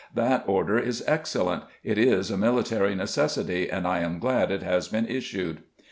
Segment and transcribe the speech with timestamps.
[0.15, 4.87] That order is excellent; it is a military necessity, and I am glad it has
[4.87, 5.59] been issued."